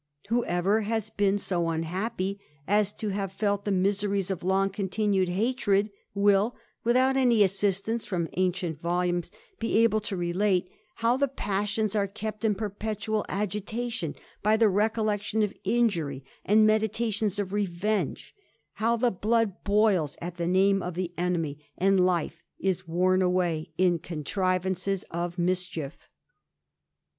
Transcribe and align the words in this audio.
Whoever 0.29 0.81
has 0.81 1.11
been 1.11 1.37
yO 1.51 1.69
unhappy 1.69 2.39
as 2.67 2.91
to 2.93 3.09
have 3.09 3.31
felt 3.31 3.65
the 3.65 3.71
miseries 3.71 4.31
of 4.31 4.41
long 4.43 4.71
continueci 4.71 5.27
hatred, 5.29 5.91
will, 6.15 6.55
without 6.83 7.15
any 7.17 7.43
assistance 7.43 8.07
from 8.07 8.27
ancient 8.33 8.81
volumes* 8.81 9.29
be 9.59 9.77
able 9.83 10.01
to 10.01 10.17
relate 10.17 10.71
how 11.05 11.17
the 11.17 11.27
passions 11.27 11.95
are 11.95 12.07
kept 12.07 12.43
in 12.43 12.55
perpetu^J 12.55 13.23
agitation, 13.29 14.15
by 14.41 14.57
the 14.57 14.69
recollection 14.69 15.43
of 15.43 15.53
injury 15.63 16.23
and 16.43 16.65
meditations 16.65 17.39
o* 17.39 17.43
revenge: 17.43 18.33
how 18.81 18.97
the 18.97 19.11
blood 19.11 19.63
boils 19.63 20.17
at 20.19 20.37
the 20.37 20.47
name 20.47 20.81
of 20.81 20.95
the 20.95 21.13
enemy> 21.15 21.59
and 21.77 22.03
life 22.03 22.41
is 22.57 22.87
worn 22.87 23.21
away 23.21 23.69
in 23.77 23.99
contrivances 23.99 25.03
of 25.11 25.37
mischief. 25.37 26.09